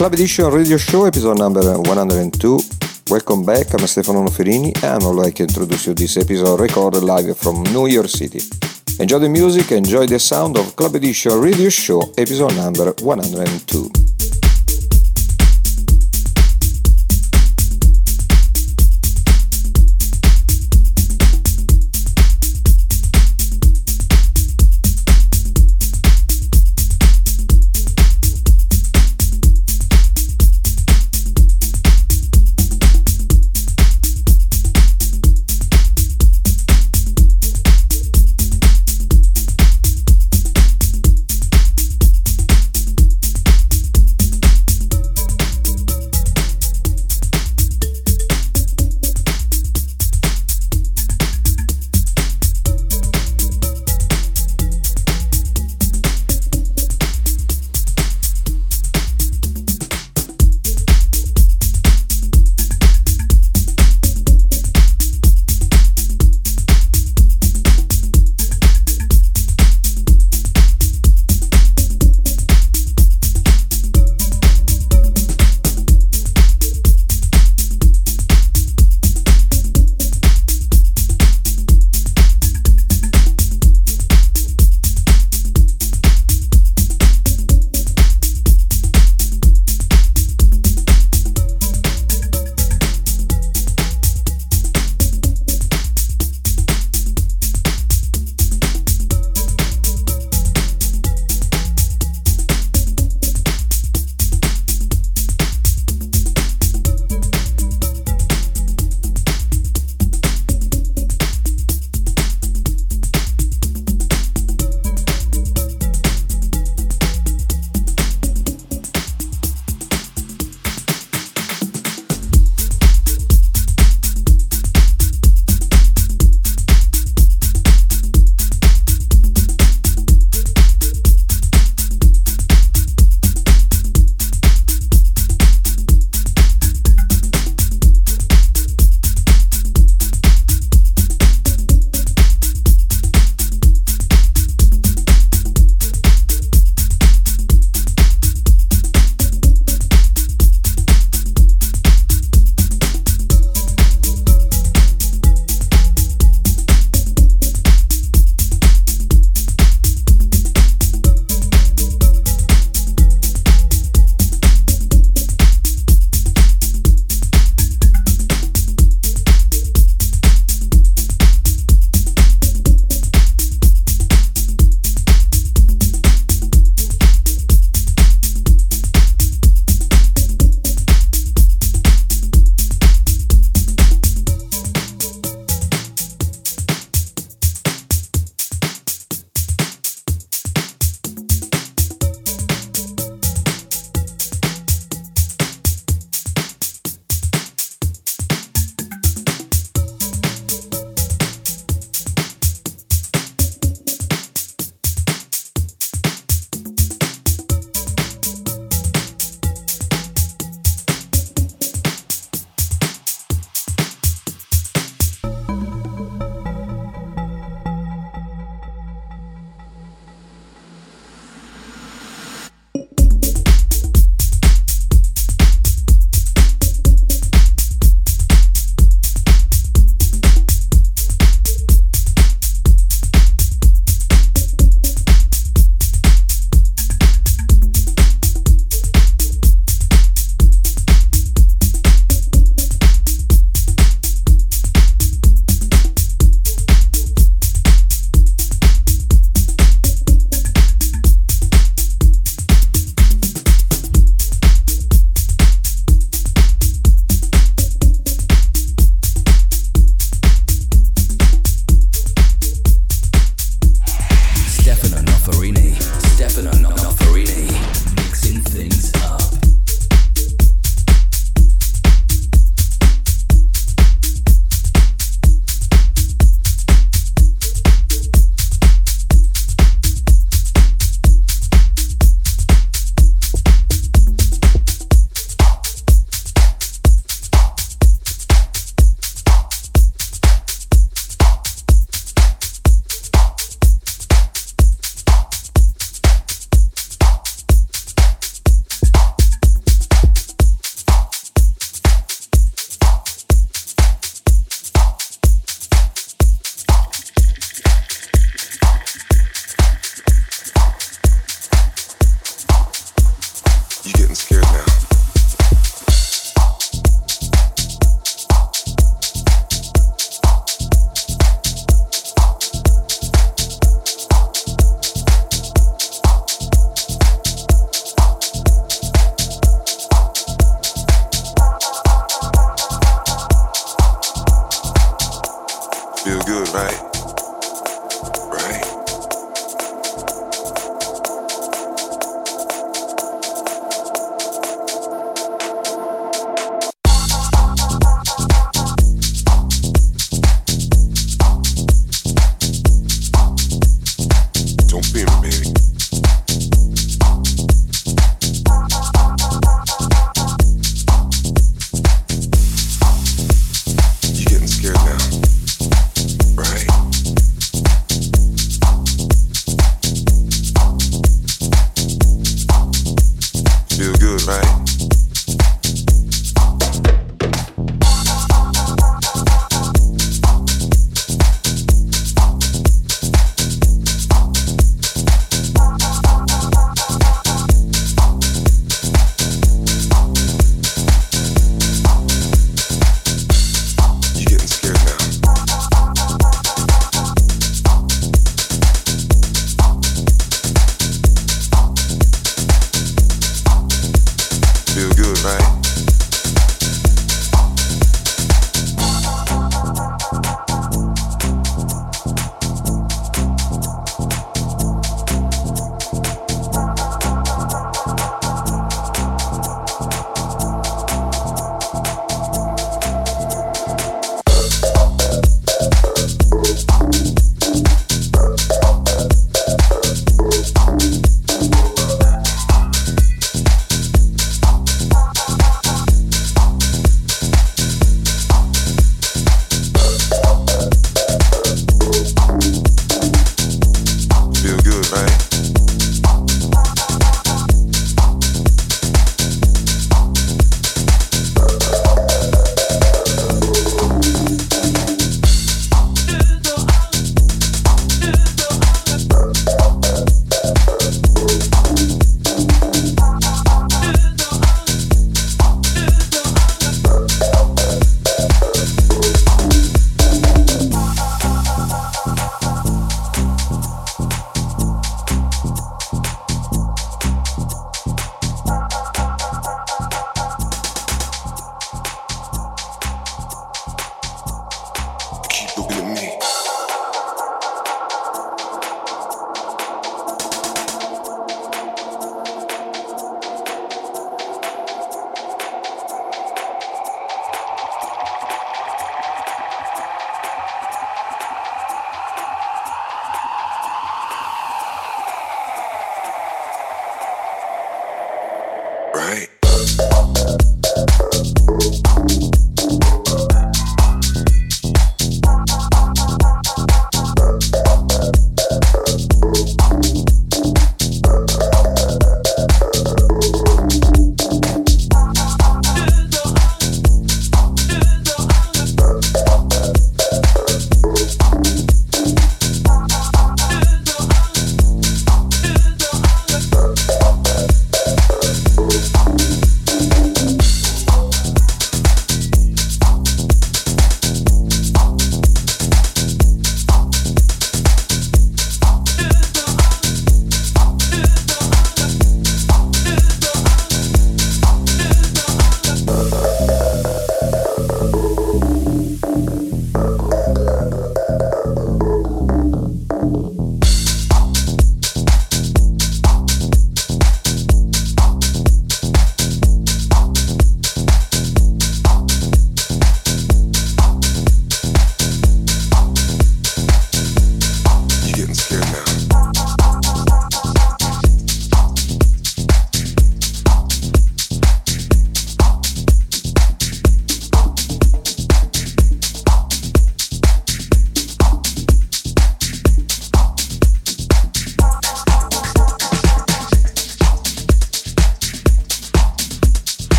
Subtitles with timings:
[0.00, 2.58] Club Edition Radio Show, episode number 102.
[3.10, 7.36] Welcome back, I'm Stefano Noferini and I'd like to introduce you this episode recorded live
[7.36, 8.40] from New York City.
[8.98, 14.09] Enjoy the music, enjoy the sound of Club Edition Radio Show, episode number 102.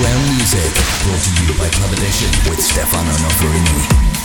[0.00, 0.72] underground music.
[1.04, 4.19] Brought to you by Club Edition with Stefano Noferini.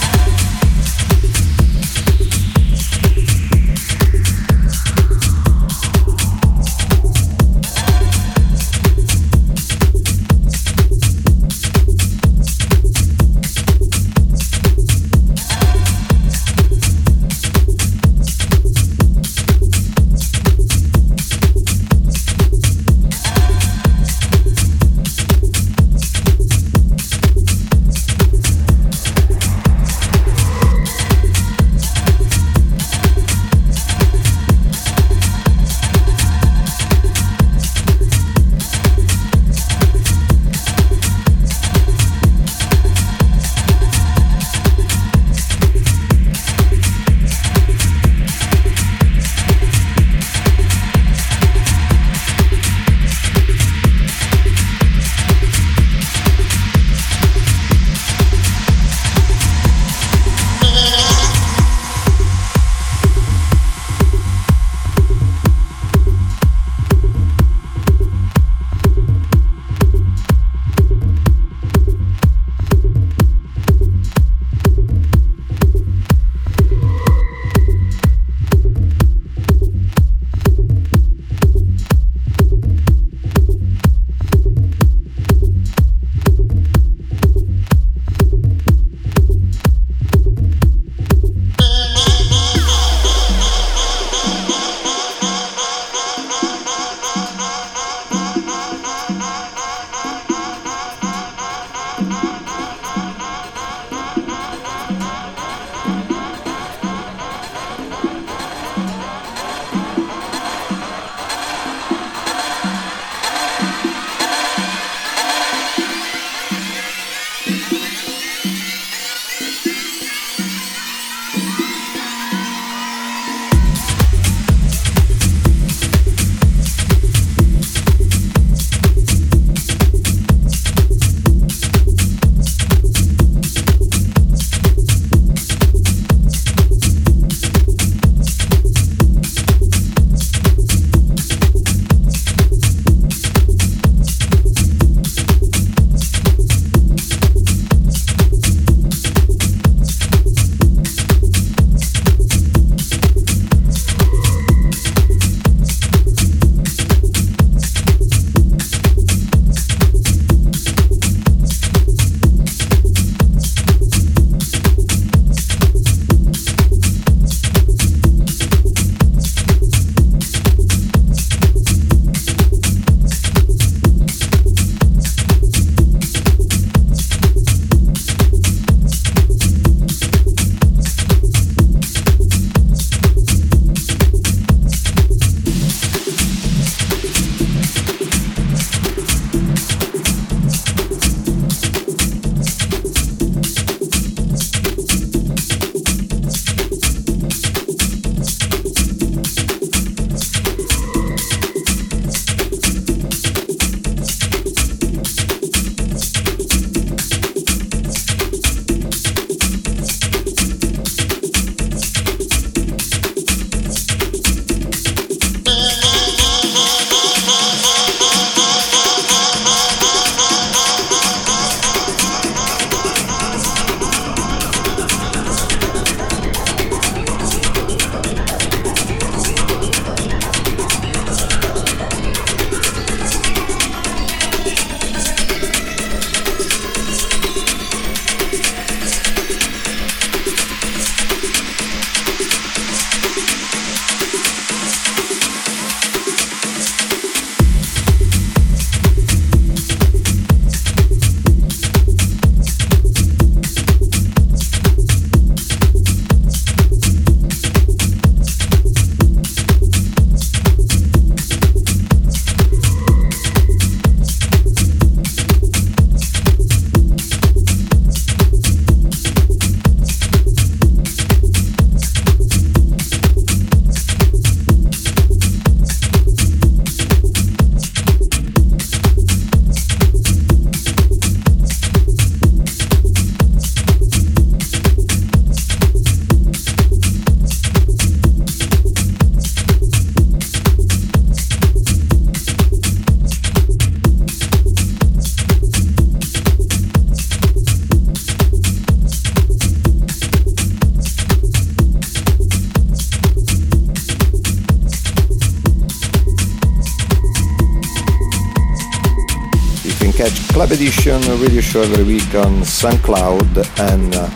[311.56, 313.38] Show every week on SoundCloud
[313.72, 314.10] and uh,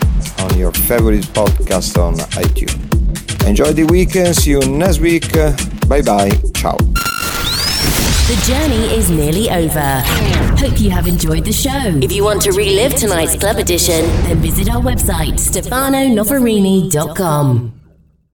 [0.44, 2.76] on your favorite podcast on iTunes.
[3.46, 4.36] Enjoy the weekend.
[4.36, 5.32] See you next week.
[5.88, 6.28] Bye bye.
[6.54, 6.76] Ciao.
[8.26, 10.02] The journey is nearly over.
[10.58, 11.98] Hope you have enjoyed the show.
[12.02, 17.69] If you want to relive tonight's club edition, then visit our website, stefanonoferini.com.